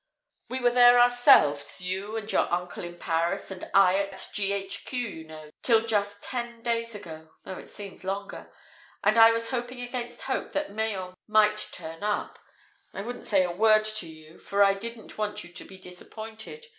[0.49, 4.97] "We were there ourselves you and your uncle in Paris, and I at G.H.Q.
[4.99, 8.51] you know, till just ten days ago though it seems longer.
[9.03, 12.39] And I was hoping against hope that Mayen might turn up.
[12.95, 16.65] I wouldn't say a word to you, for I didn't want you to be disappointed.